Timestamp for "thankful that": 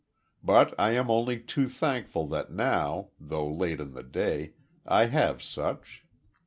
1.69-2.51